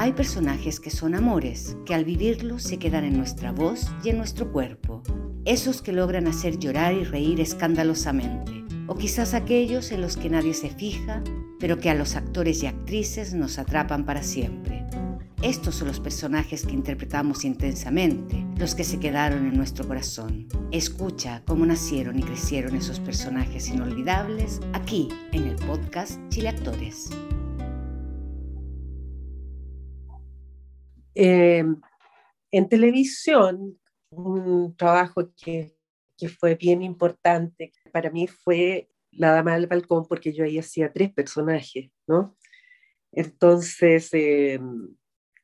[0.00, 4.16] Hay personajes que son amores, que al vivirlos se quedan en nuestra voz y en
[4.16, 5.02] nuestro cuerpo.
[5.44, 8.64] Esos que logran hacer llorar y reír escandalosamente.
[8.86, 11.22] O quizás aquellos en los que nadie se fija,
[11.58, 14.86] pero que a los actores y actrices nos atrapan para siempre.
[15.42, 20.48] Estos son los personajes que interpretamos intensamente, los que se quedaron en nuestro corazón.
[20.70, 27.10] Escucha cómo nacieron y crecieron esos personajes inolvidables aquí en el podcast Chile Actores.
[31.14, 31.64] Eh,
[32.52, 33.78] en televisión,
[34.10, 35.74] un trabajo que,
[36.16, 40.92] que, fue bien importante para mí fue La Dama del Balcón, porque yo ahí hacía
[40.92, 42.36] tres personajes, ¿no?
[43.12, 44.60] Entonces, eh,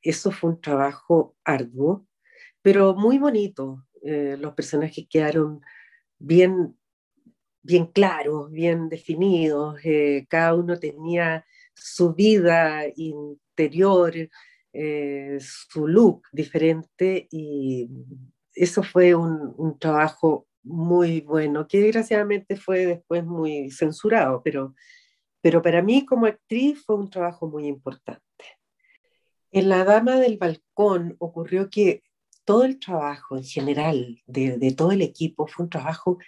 [0.02, 2.06] eso fue un trabajo arduo,
[2.62, 3.86] pero muy bonito.
[4.02, 5.60] Eh, los personajes quedaron
[6.18, 6.76] bien,
[7.62, 9.78] bien claros, bien definidos.
[9.84, 14.14] Eh, cada uno tenía su vida interior,
[14.78, 17.88] eh, su look diferente y
[18.54, 24.74] eso fue un, trabajo muy bueno, que desgraciadamente fue después muy censurado, pero,
[25.40, 28.22] pero para mí como actriz fue un trabajo muy importante.
[29.50, 32.02] En La Dama del Balcón ocurrió que
[32.44, 36.18] todo el trabajo en general de, de todo el equipo fue un trabajo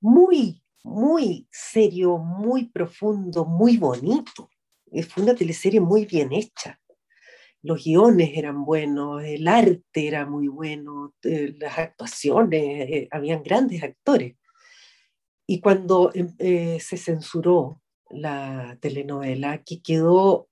[0.00, 4.48] muy, muy serio, muy profundo, muy bonito.
[5.08, 6.78] Fue una teleserie muy bien hecha.
[7.62, 13.82] Los guiones eran buenos, el arte era muy bueno, eh, las actuaciones, eh, habían grandes
[13.82, 14.36] actores.
[15.46, 20.48] Y cuando em, eh, se censuró la telenovela, que quedó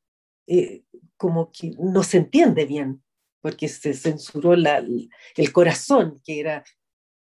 [1.17, 3.02] como que no se entiende bien,
[3.41, 6.64] porque se censuró el corazón, que era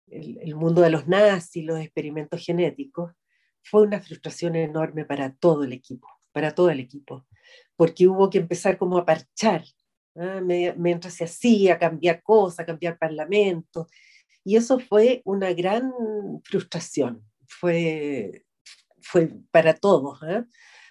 [0.08, 3.12] el, el, mundo de los nazis, los experimentos genéticos,
[3.62, 7.26] fue una frustración enorme para todo el equipo, para todo el equipo,
[7.82, 9.64] porque hubo que empezar como a parchar,
[10.14, 10.40] ¿ah?
[10.76, 13.88] mientras se hacía, cambiar cosas, cambiar parlamentos,
[14.44, 15.92] y eso fue una gran
[16.44, 18.44] frustración, fue,
[19.00, 20.20] fue para todos.
[20.22, 20.44] ¿eh?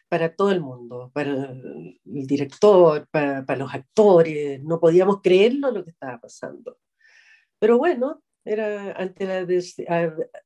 [0.09, 5.85] para todo el mundo, para el director, para, para, los actores, no podíamos creerlo lo
[5.85, 6.77] que estaba pasando.
[7.57, 9.37] Pero bueno, era ante la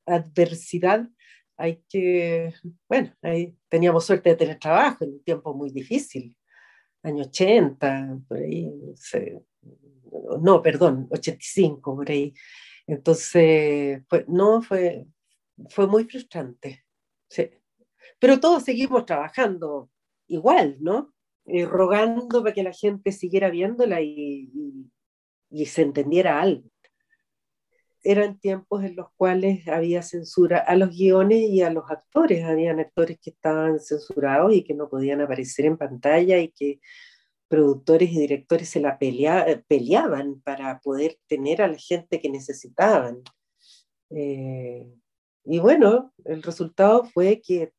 [0.05, 1.09] adversidad
[1.57, 2.53] hay que,
[2.87, 6.35] bueno, ahí teníamos suerte de tener trabajo en un tiempo muy difícil,
[7.05, 8.71] año 80, por ahí,
[10.41, 12.33] no, perdón, 85, por ahí.
[12.87, 15.05] Entonces, pues, no, fue,
[15.69, 16.85] fue muy frustrante.
[17.29, 17.49] Sí
[18.19, 19.89] pero todos seguimos trabajando
[20.27, 21.13] igual, ¿no?
[21.45, 24.49] Eh, rogando para que la gente siguiera viéndola y,
[25.51, 26.67] y, se entendiera algo.
[28.05, 32.43] Eran tiempos en los cuales había censura a los guiones y a los actores.
[32.45, 36.79] Habían actores que estaban censurados y que no podían aparecer en pantalla y que
[37.47, 43.23] productores y directores se la pelea, peleaban para poder tener a la gente que necesitaban.
[44.11, 44.87] Eh,
[45.43, 47.73] y bueno, el resultado fue que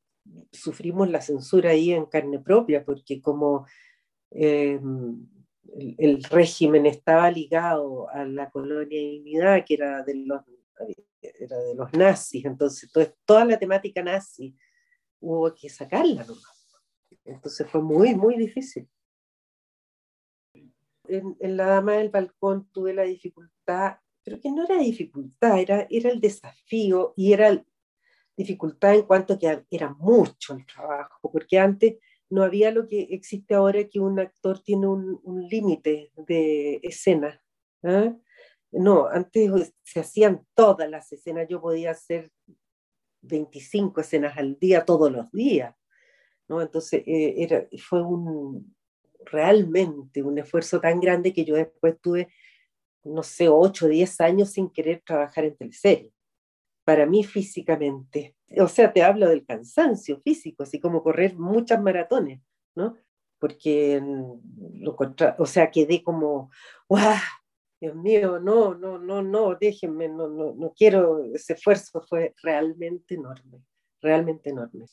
[0.53, 3.67] sufrimos la censura ahí en carne propia, porque como
[4.33, 4.81] eh,
[5.75, 10.43] el, el, régimen estaba ligado a la colonia dignidad, que era de los,
[11.21, 12.91] era de los nazis, entonces
[13.25, 14.56] toda, la temática nazi
[15.21, 16.78] hubo que sacarla nomás.
[17.25, 18.88] Entonces fue muy, muy difícil.
[21.09, 25.87] En, en, La Dama del Balcón tuve la dificultad, pero que no era dificultad, era,
[25.88, 27.65] era el desafío y era
[28.37, 31.97] dificultad en cuanto que era mucho el trabajo, porque antes
[32.31, 37.41] no había lo que existe ahora, que un actor tiene un, límite de escenas.
[37.83, 38.15] ¿eh?
[38.73, 42.31] No, antes se hacían todas las escenas, yo podía hacer
[43.23, 45.75] 25 escenas al día, todos los días.
[46.49, 46.61] ¿no?
[46.61, 48.75] Entonces eh, era, fue un,
[49.25, 52.29] realmente un esfuerzo tan grande que yo después tuve,
[53.05, 56.16] no sé, 8 o 10 años sin querer trabajar en teleserie
[56.87, 58.37] para mí físicamente.
[58.61, 62.41] O sea, te hablo del cansancio físico, así como correr muchas maratones,
[62.77, 62.97] ¿no?
[63.41, 64.01] Porque,
[64.75, 64.97] lo
[65.39, 66.51] o sea, quedé como,
[66.89, 67.16] ¡guau!
[67.81, 73.16] Dios mío, no, no, no, no, déjenme, no, no, no quiero, ese esfuerzo fue realmente
[73.16, 73.63] enorme,
[74.01, 74.87] realmente enorme.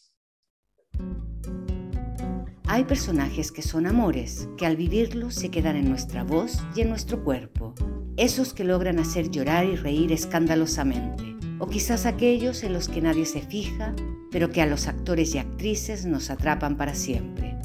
[2.68, 6.90] Hay personajes que son amores, que al vivirlos se quedan en nuestra voz y en
[6.90, 7.76] nuestro cuerpo.
[8.18, 11.33] Esos que logran hacer llorar y reír escandalosamente
[11.64, 13.96] o quizás aquellos en los que nadie se fija,
[14.32, 17.58] pero que a los actores y actrices nos atrapan para siempre.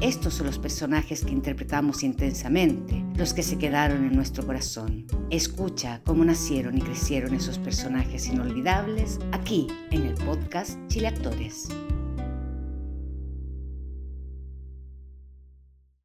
[0.00, 5.04] Estos son los personajes que interpretamos intensamente, los que se quedaron en nuestro corazón.
[5.30, 11.70] Escucha cómo nacieron y crecieron esos personajes inolvidables aquí en el podcast Chile Actores.